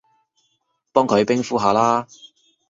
[0.91, 2.07] 幫佢冰敷下啦